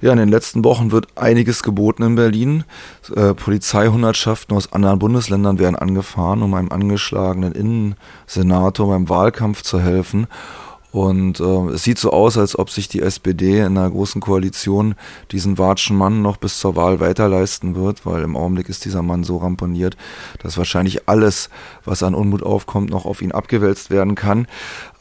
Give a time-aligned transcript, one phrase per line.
[0.00, 2.64] Ja, in den letzten Wochen wird einiges geboten in Berlin.
[3.14, 10.26] Äh, Polizeihundertschaften aus anderen Bundesländern werden angefahren, um einem angeschlagenen Innensenator beim Wahlkampf zu helfen.
[10.92, 14.96] Und äh, es sieht so aus, als ob sich die SPD in einer großen Koalition
[15.30, 19.22] diesen Watschen Mann noch bis zur Wahl weiterleisten wird, weil im Augenblick ist dieser Mann
[19.22, 19.96] so ramponiert,
[20.42, 21.48] dass wahrscheinlich alles,
[21.84, 24.48] was an Unmut aufkommt, noch auf ihn abgewälzt werden kann.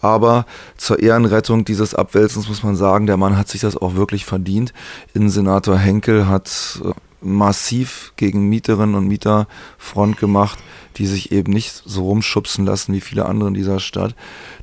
[0.02, 0.46] Aber
[0.78, 4.74] zur Ehrenrettung dieses Abwälzens muss man sagen, der Mann hat sich das auch wirklich verdient.
[5.14, 10.60] Innensenator Henkel hat äh, massiv gegen Mieterinnen und Mieter Front gemacht
[11.00, 14.16] die sich eben nicht so rumschubsen lassen wie viele andere in dieser Stadt,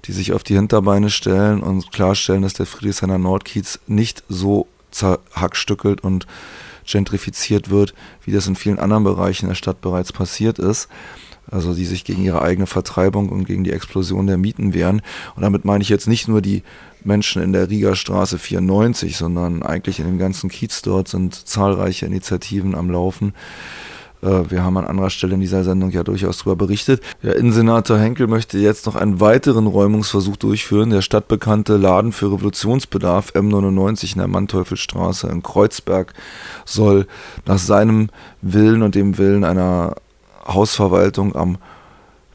[0.05, 6.02] die sich auf die Hinterbeine stellen und klarstellen, dass der Friedrichshainer Nordkiez nicht so zerhackstückelt
[6.02, 6.27] und
[6.87, 10.88] gentrifiziert wird, wie das in vielen anderen Bereichen der Stadt bereits passiert ist.
[11.48, 15.00] Also die sich gegen ihre eigene Vertreibung und gegen die Explosion der Mieten wehren.
[15.36, 16.64] Und damit meine ich jetzt nicht nur die
[17.07, 22.07] Menschen in der Rieger Straße 94, sondern eigentlich in dem ganzen Kiez dort sind zahlreiche
[22.07, 23.33] Initiativen am Laufen,
[24.23, 27.03] äh, wir haben an anderer Stelle in dieser Sendung ja durchaus darüber berichtet.
[27.23, 30.91] Der Innensenator Henkel möchte jetzt noch einen weiteren Räumungsversuch durchführen.
[30.91, 36.15] Der stadtbekannte Laden für Revolutionsbedarf M99 in der Manteuffelstraße in Kreuzberg
[36.65, 37.07] soll
[37.45, 38.09] nach seinem
[38.43, 39.97] Willen und dem Willen einer
[40.47, 41.59] Hausverwaltung am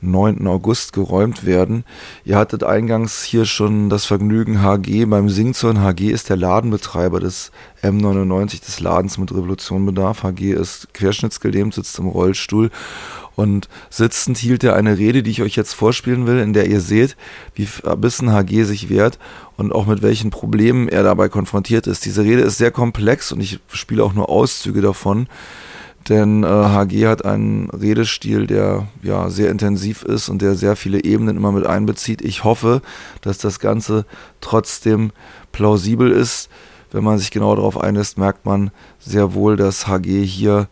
[0.02, 0.48] 9.
[0.48, 1.86] August geräumt werden.
[2.26, 5.82] Ihr hattet eingangs hier schon das Vergnügen HG beim Singzorn.
[5.82, 7.52] HG ist der Ladenbetreiber des
[7.84, 10.24] M99, des Ladens mit Revolutionbedarf.
[10.24, 12.72] HG ist querschnittsgelähmt, sitzt im Rollstuhl
[13.36, 16.82] und sitzend hielt er eine Rede, die ich euch jetzt vorspielen will, in der ihr
[16.82, 17.16] seht,
[17.56, 19.20] wie verbissen HG sich wehrt
[19.58, 22.06] und auch mit welchen Problemen er dabei konfrontiert ist.
[22.06, 25.28] Diese Rede ist sehr komplex und ich spiele auch nur Auszüge davon.
[26.10, 31.04] Denn äh, HG hat einen Redestil, der ja sehr intensiv ist und der sehr viele
[31.04, 32.22] Ebenen immer mit einbezieht.
[32.22, 32.82] Ich hoffe,
[33.22, 34.06] dass das Ganze
[34.42, 35.12] trotzdem
[35.52, 36.50] plausibel ist.
[36.92, 40.68] Wenn man sich genau darauf einlässt, merkt man sehr wohl, dass HG hier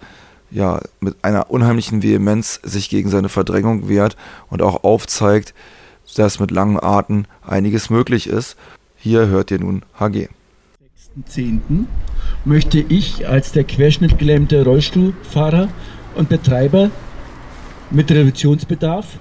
[0.52, 4.18] ja mit einer unheimlichen Vehemenz sich gegen seine Verdrängung wehrt
[4.50, 5.54] und auch aufzeigt,
[6.16, 8.58] dass mit langen Arten einiges möglich ist.
[8.98, 10.28] Hier hört ihr nun HG.
[11.18, 11.86] 6.10
[12.46, 15.68] möchte ich als der querschnittgelähmte Rollstuhlfahrer
[16.16, 16.92] und Betreiber
[17.90, 19.18] mit Revisionsbedarf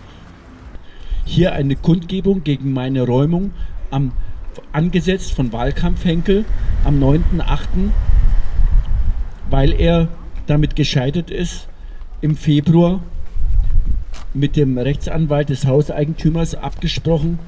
[1.24, 3.52] hier eine Kundgebung gegen meine Räumung
[3.90, 4.12] am,
[4.70, 6.44] angesetzt von Wahlkampf Henkel
[6.84, 7.90] am 9.8.,
[9.48, 10.08] weil er
[10.46, 11.68] damit gescheitert ist,
[12.20, 13.00] im Februar
[14.34, 17.38] mit dem Rechtsanwalt des Hauseigentümers abgesprochen,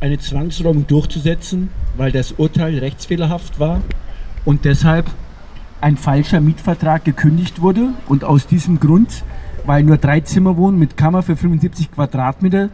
[0.00, 3.80] eine Zwangsräumung durchzusetzen, weil das Urteil rechtsfehlerhaft war
[4.44, 5.10] und deshalb
[5.80, 7.90] ein falscher Mietvertrag gekündigt wurde.
[8.08, 9.24] Und aus diesem Grund,
[9.64, 12.70] weil nur drei Zimmer wohnen mit Kammer für 75 Quadratmeter,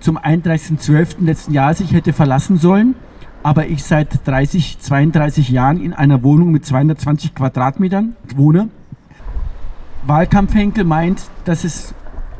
[0.00, 1.24] zum 31.12.
[1.24, 2.94] letzten Jahres sich hätte verlassen sollen,
[3.42, 8.68] aber ich seit 30, 32 Jahren in einer Wohnung mit 220 Quadratmetern wohne.
[10.06, 11.94] Wahlkampfhenkel meint, dass es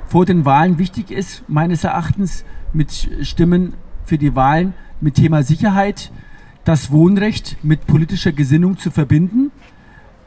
[0.07, 3.75] vor den Wahlen wichtig ist, meines Erachtens mit Stimmen
[4.09, 6.11] für die Wahlen mit Thema Sicherheit
[6.65, 9.51] das Wohnrecht mit politischer Gesinnung zu verbinden.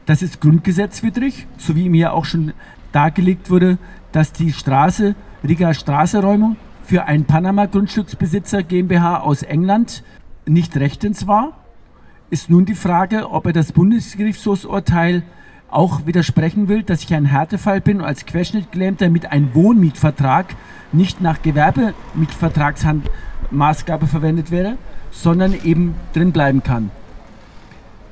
[0.06, 2.52] Das ist grundgesetzwidrig, so wie mir auch schon
[2.92, 3.78] dargelegt wurde,
[4.12, 5.16] dass die Straße,
[5.46, 10.04] Riga Straßeräumung für einen Panama-Grundstücksbesitzer GmbH aus England
[10.46, 11.56] nicht rechtens war.
[12.30, 15.24] Ist nun die Frage, ob er das Bundesgerichtshofsurteil
[15.70, 20.54] auch widersprechen will, dass ich ein Härtefall bin und als Querschnittgelähmter mit einem Wohnmietvertrag
[20.92, 21.42] nicht nach
[23.52, 24.76] Gewerbemietvertragsmaßgabe verwendet werde
[25.12, 26.90] sondern eben drin bleiben kann.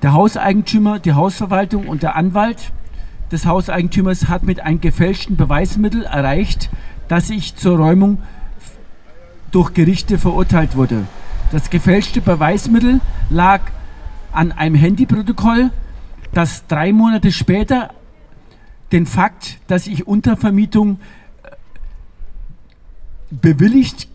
[0.02, 2.72] Der Hauseigentümer, die Hausverwaltung und der Anwalt
[3.32, 6.70] des Hauseigentümers hat mit einem gefälschten Beweismittel erreicht,
[7.08, 8.18] dass ich zur Räumung
[9.50, 11.06] durch Gerichte verurteilt wurde.
[11.50, 13.62] Das gefälschte Beweismittel lag
[14.32, 15.70] an einem Handyprotokoll,
[16.32, 17.90] das drei Monate später
[18.92, 20.98] den Fakt, dass ich Untervermietung
[21.42, 21.50] äh,
[23.30, 24.09] bewilligt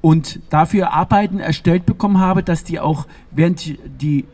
[0.00, 4.26] und dafür Arbeiten erstellt bekommen habe, dass die auch während die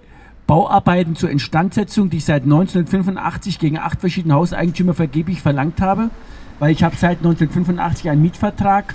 [0.47, 6.11] Bauarbeiten zur Instandsetzung, die ich seit 1985 gegen acht verschiedene Hauseigentümer vergeblich verlangt habe,
[6.59, 8.95] weil ich habe seit 1985 einen Mietvertrag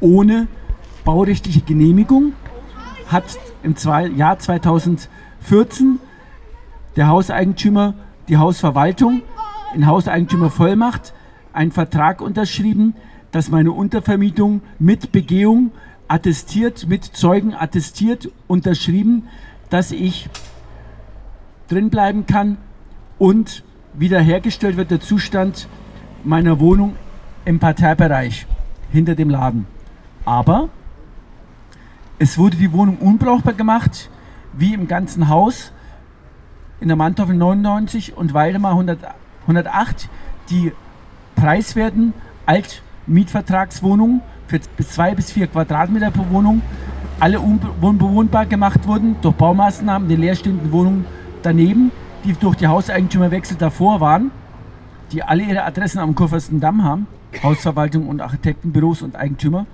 [0.00, 0.48] ohne
[1.04, 2.32] baurechtliche Genehmigung,
[3.06, 3.74] hat im
[4.16, 6.00] Jahr 2014
[6.96, 7.94] der Hauseigentümer,
[8.28, 9.22] die Hausverwaltung
[9.74, 11.12] in Hauseigentümervollmacht
[11.52, 12.94] einen Vertrag unterschrieben,
[13.32, 15.70] dass meine Untervermietung mit Begehung
[16.10, 19.28] attestiert, mit Zeugen attestiert, unterschrieben,
[19.68, 20.28] dass ich
[21.68, 22.56] drin bleiben kann
[23.18, 23.62] und
[23.94, 25.68] wiederhergestellt wird der Zustand
[26.24, 26.96] meiner Wohnung
[27.44, 28.46] im Parteibereich
[28.90, 29.66] hinter dem Laden.
[30.24, 30.68] Aber
[32.18, 34.10] es wurde die Wohnung unbrauchbar gemacht,
[34.52, 35.72] wie im ganzen Haus.
[36.80, 38.98] in der Manteuffel 99 und Waldemar 100,
[39.42, 40.08] 108,
[40.48, 40.72] die
[41.36, 42.14] preiswerten
[42.46, 46.60] Altmietvertragswohnungen für zwei bis vier Quadratmeter pro Wohnung
[47.20, 51.04] alle unbewohnbar gemacht wurden durch Baumaßnahmen den leerstehenden Wohnungen
[51.42, 51.92] daneben,
[52.24, 54.30] die durch die Hauseigentümerwechsel davor waren,
[55.12, 57.06] die alle ihre Adressen am Kurfürstendamm haben,
[57.42, 59.66] Hausverwaltung und Architektenbüros und Eigentümer.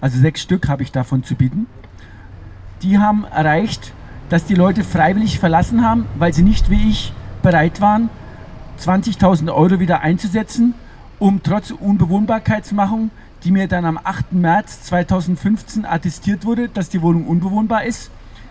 [0.00, 1.66] Also sechs Stück habe ich davon zu bieten.
[2.82, 3.92] Die haben erreicht,
[4.28, 7.12] dass die Leute freiwillig verlassen haben, weil sie nicht wie ich
[7.42, 8.10] bereit waren,
[8.80, 10.74] 20.000 Euro wieder einzusetzen,
[11.18, 13.10] um trotz Unbewohnbarkeitsmachung
[13.44, 14.32] die mir dann am 8.
[14.32, 18.10] März 2015 attestiert wurde, dass die Wohnung unbewohnbar ist,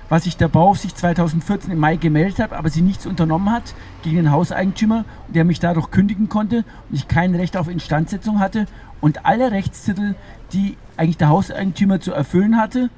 [0.09, 3.73] was ich der Bauaufsicht 2014 im Mai gemeldet habe, aber sie nichts unternommen hat
[4.03, 8.65] gegen den Hauseigentümer, der mich dadurch kündigen konnte und ich kein Recht auf Instandsetzung hatte
[8.99, 10.15] und alle Rechtstitel,
[10.51, 12.89] die eigentlich der Hauseigentümer zu erfüllen hatte,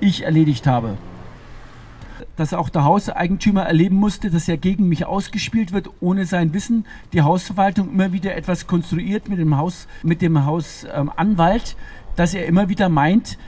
[0.00, 0.96] ich erledigt habe
[2.36, 6.86] dass auch der Hauseigentümer erleben musste, dass er gegen mich ausgespielt wird, ohne sein Wissen.
[7.12, 12.46] Die Hausverwaltung immer wieder etwas konstruiert mit dem Haus, mit dem Hausanwalt, ähm, dass er
[12.46, 13.38] immer wieder meint,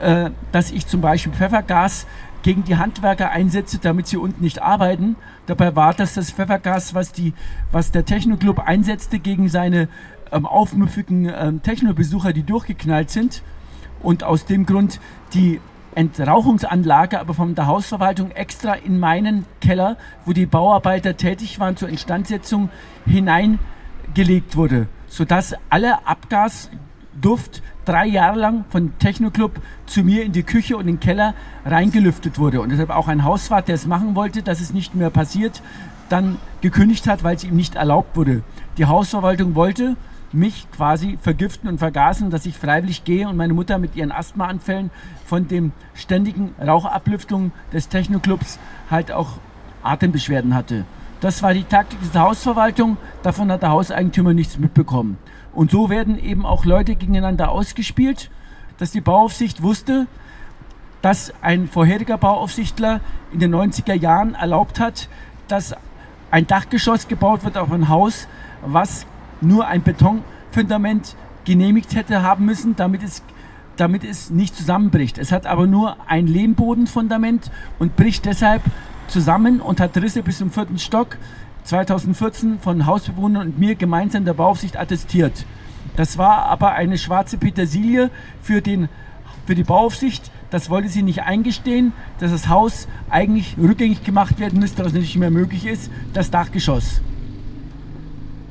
[0.00, 2.06] äh, dass ich zum Beispiel Pfeffergas
[2.42, 5.16] gegen die Handwerker einsetze, damit sie unten nicht arbeiten.
[5.46, 7.34] Dabei war das das Pfeffergas, was, die,
[7.70, 9.88] was der Technoclub einsetzte gegen seine
[10.32, 13.42] ähm, aufmüffigen ähm, Technobesucher, die durchgeknallt sind.
[14.02, 15.00] Und aus dem Grund
[15.32, 15.60] die
[15.94, 21.88] Entrauchungsanlage, aber von der Hausverwaltung extra in meinen Keller, wo die Bauarbeiter tätig waren zur
[21.88, 22.70] Instandsetzung,
[23.04, 30.76] hineingelegt wurde, sodass alle Abgasduft drei Jahre lang von Technoclub zu mir in die Küche
[30.76, 31.34] und in den Keller
[31.64, 32.60] reingelüftet wurde.
[32.60, 35.62] Und deshalb auch ein Hauswart, der es machen wollte, dass es nicht mehr passiert,
[36.08, 38.42] dann gekündigt hat, weil es ihm nicht erlaubt wurde.
[38.78, 39.96] Die Hausverwaltung wollte,
[40.34, 44.90] mich quasi vergiften und vergasen, dass ich freiwillig gehe und meine Mutter mit ihren Asthmaanfällen
[45.26, 48.58] von dem ständigen Rauchablüftung des Technoclubs
[48.90, 49.38] halt auch
[49.82, 50.84] Atembeschwerden hatte.
[51.20, 55.18] Das war die Taktik der Hausverwaltung, davon hat der Hauseigentümer nichts mitbekommen.
[55.52, 58.30] Und so werden eben auch Leute gegeneinander ausgespielt,
[58.78, 60.06] dass die Bauaufsicht wusste,
[61.02, 63.00] dass ein vorheriger Bauaufsichtler
[63.32, 65.08] in den 90er Jahren erlaubt hat,
[65.48, 65.74] dass
[66.30, 68.26] ein Dachgeschoss gebaut wird auf ein Haus,
[68.64, 69.06] was
[69.42, 73.22] nur ein Betonfundament genehmigt hätte haben müssen, damit es,
[73.76, 75.18] damit es nicht zusammenbricht.
[75.18, 78.62] Es hat aber nur ein Lehmbodenfundament und bricht deshalb
[79.08, 81.18] zusammen und hat Risse bis zum vierten Stock
[81.64, 85.46] 2014 von Hausbewohnern und mir gemeinsam der Bauaufsicht attestiert.
[85.96, 88.10] Das war aber eine schwarze Petersilie
[88.40, 88.88] für, den,
[89.46, 90.30] für die Bauaufsicht.
[90.50, 95.16] Das wollte sie nicht eingestehen, dass das Haus eigentlich rückgängig gemacht werden müsste, was nicht
[95.16, 97.02] mehr möglich ist, das Dachgeschoss.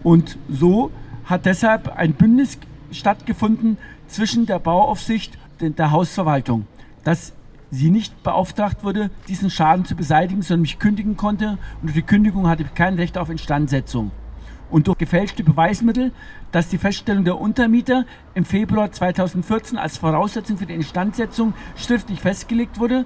[0.03, 0.91] Und so
[1.25, 2.57] hat deshalb ein Bündnis
[2.91, 3.77] stattgefunden
[4.07, 6.65] zwischen der Bauaufsicht und der Hausverwaltung,
[7.03, 7.33] dass
[7.69, 11.57] sie nicht beauftragt wurde, diesen Schaden zu beseitigen, sondern mich kündigen konnte.
[11.81, 14.11] Und durch die Kündigung hatte ich kein Recht auf Instandsetzung.
[14.69, 16.11] Und durch gefälschte Beweismittel,
[16.51, 18.05] dass die Feststellung der Untermieter
[18.35, 23.05] im Februar 2014 als Voraussetzung für die Instandsetzung schriftlich festgelegt wurde,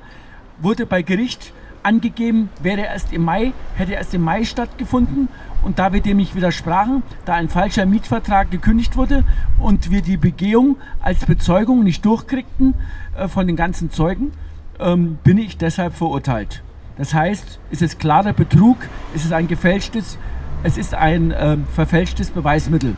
[0.61, 1.53] wurde bei Gericht
[1.83, 5.27] angegeben, wäre erst im Mai, hätte erst im Mai stattgefunden.
[5.65, 9.23] Und da wir dem nicht widersprachen, da ein falscher Mietvertrag gekündigt wurde
[9.57, 12.75] und wir die Begehung als Bezeugung nicht durchkriegten
[13.17, 14.31] äh, von den ganzen Zeugen,
[14.79, 16.61] ähm, bin ich deshalb verurteilt.
[16.99, 18.77] Das heißt, es ist klarer Betrug,
[19.15, 20.19] es ist ein gefälschtes,
[20.61, 22.95] es ist ein äh, verfälschtes Beweismittel,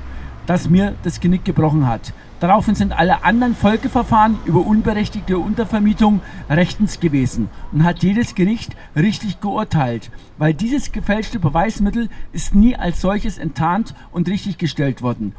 [0.47, 2.13] das mir das Genick gebrochen hat.
[2.39, 9.39] Daraufhin sind alle anderen Folgeverfahren über unberechtigte Untervermietung rechtens gewesen und hat jedes Gericht richtig
[9.39, 15.35] geurteilt, weil dieses gefälschte Beweismittel ist nie als solches enttarnt und richtig gestellt worden.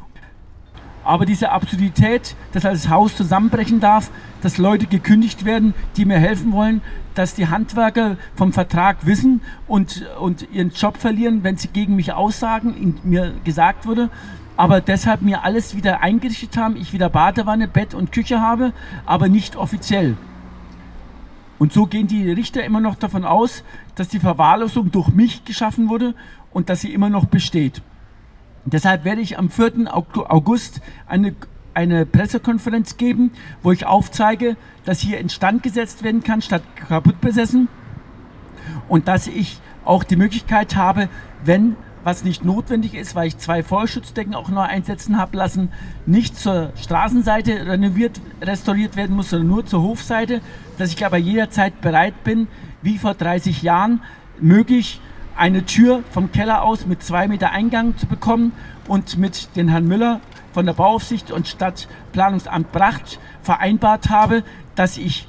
[1.05, 4.11] Aber diese Absurdität, dass das Haus zusammenbrechen darf,
[4.41, 6.81] dass Leute gekündigt werden, die mir helfen wollen,
[7.15, 12.13] dass die Handwerker vom Vertrag wissen und, und ihren Job verlieren, wenn sie gegen mich
[12.13, 14.09] aussagen, mir gesagt wurde,
[14.59, 18.73] aber deshalb mir alles wieder eingerichtet haben, ich wieder Badewanne, Bett und Küche habe,
[19.05, 20.17] aber nicht offiziell.
[21.59, 23.63] Und so gehen die Richter immer noch davon aus,
[23.95, 26.13] dass die Verwahrlosung durch mich geschaffen wurde
[26.51, 27.81] und dass sie immer noch besteht.
[28.65, 29.87] Deshalb werde ich am 4.
[29.93, 31.35] August eine,
[31.73, 33.31] eine Pressekonferenz geben,
[33.63, 37.69] wo ich aufzeige, dass hier instand gesetzt werden kann, statt kaputt besessen.
[38.89, 41.07] Und dass ich auch die Möglichkeit habe,
[41.45, 41.77] wenn
[42.09, 45.71] was nicht notwendig ist, weil ich zwei Feuerschutzdecken auch neu einsetzen habe lassen,
[46.07, 50.41] nicht zur Straßenseite renoviert, restauriert werden muss, sondern nur zur Hofseite,
[50.79, 52.47] dass ich aber jederzeit bereit bin,
[52.81, 54.01] wie vor 30 Jahren,
[54.41, 54.99] möglich
[55.35, 58.53] eine Tür vom Keller aus mit zwei Meter Eingang zu bekommen
[58.87, 60.19] und mit den Herrn Müller
[60.51, 65.27] von der Bauaufsicht und Stadtplanungsamt Bracht vereinbart habe, dass ich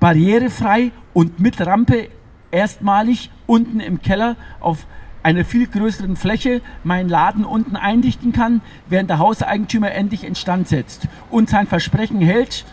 [0.00, 2.10] barrierefrei und mit Rampe
[2.50, 4.84] erstmalig unten im Keller auf
[5.22, 11.08] einer viel größeren Fläche meinen Laden unten eindichten kann, während der Hauseigentümer endlich instand setzt
[11.30, 12.64] und sein Versprechen hält,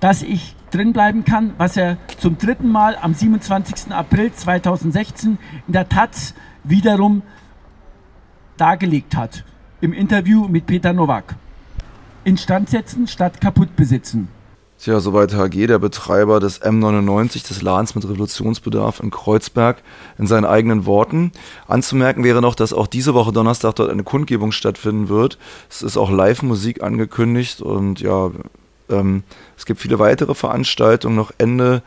[0.00, 3.92] dass ich drin bleiben kann, was er zum dritten Mal am 27.
[3.92, 7.22] April 2016 in der Taz wiederum
[8.56, 9.44] dargelegt hat,
[9.80, 11.36] im Interview mit Peter Nowak.
[12.24, 14.28] Instand setzen statt kaputt besitzen.
[14.78, 19.82] Tja, soweit HG, der Betreiber des M99, des Ladens mit Revolutionsbedarf in Kreuzberg,
[20.18, 21.32] in seinen eigenen Worten.
[21.68, 25.38] Anzumerken wäre noch, dass auch diese Woche Donnerstag dort eine Kundgebung stattfinden wird.
[25.70, 28.30] Es ist auch Live-Musik angekündigt und ja,
[28.90, 29.22] ähm,
[29.56, 31.16] es gibt viele weitere Veranstaltungen.
[31.16, 31.82] Noch Ende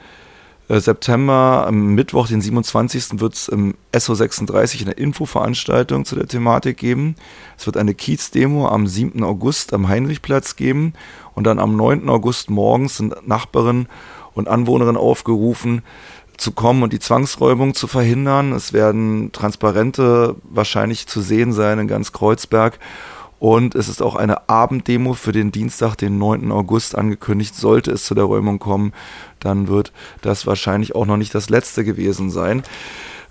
[0.70, 3.22] September, am Mittwoch, den 27.
[3.22, 7.16] wird es im SO36 eine Infoveranstaltung zu der Thematik geben.
[7.58, 9.24] Es wird eine Kiez-Demo am 7.
[9.24, 10.92] August am Heinrichplatz geben
[11.36, 12.10] und dann am 9.
[12.10, 13.88] August morgens sind Nachbarinnen
[14.34, 15.84] und Anwohnerinnen aufgerufen,
[16.36, 18.52] zu kommen und die Zwangsräumung zu verhindern.
[18.52, 22.78] Es werden Transparente wahrscheinlich zu sehen sein in ganz Kreuzberg
[23.40, 26.52] und es ist auch eine Abenddemo für den Dienstag, den 9.
[26.52, 27.56] August angekündigt.
[27.56, 28.94] Sollte es zu der Räumung kommen,
[29.40, 29.92] dann wird
[30.22, 32.64] das wahrscheinlich auch noch nicht das letzte gewesen sein.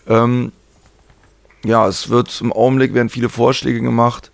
[0.06, 0.52] Ähm,
[1.64, 4.30] ja, es wird im Augenblick werden viele Vorschläge gemacht,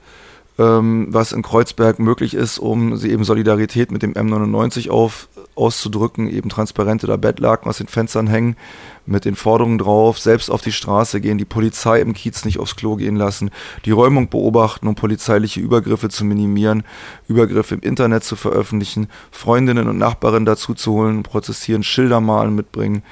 [0.59, 6.29] ähm, was in Kreuzberg möglich ist, um sie eben Solidarität mit dem M99 auf, auszudrücken,
[6.29, 8.57] eben Transparente oder Bettlaken aus den Fenstern hängen,
[9.04, 12.76] mit den Forderungen drauf, selbst auf die Straße gehen, die Polizei im Kiez nicht aufs
[12.76, 13.50] Klo gehen lassen,
[13.85, 16.85] die Räumung beobachten, um polizeiliche Übergriffe zu minimieren,
[17.28, 23.02] Übergriffe im Internet zu veröffentlichen, Freundinnen und Nachbarinnen dazu zu holen, prozessieren, Schilder malen, mitbringen,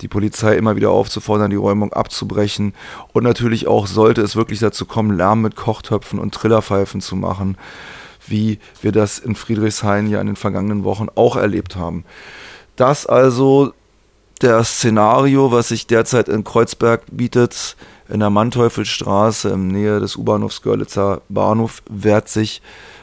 [0.00, 2.74] die Polizei immer wieder aufzufordern, die Räumung abzubrechen
[3.12, 7.56] und natürlich auch, sollte es wirklich dazu kommen, Lärm mit Kochtöpfen und Trillerpfeifen zu machen,
[8.26, 12.04] wie wir das in Friedrichshain ja in den vergangenen Wochen auch erlebt haben.
[12.76, 13.72] Das also
[14.42, 17.76] der Szenario, was sich derzeit in Kreuzberg bietet,
[18.08, 22.62] in der Manteuffelstraße in Nähe des U-Bahnhofs Görlitzer Bahnhof, wehrt sich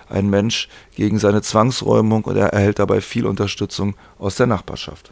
[0.10, 5.12] ein Mensch gegen seine Zwangsräumung und er erhält dabei viel Unterstützung aus der Nachbarschaft.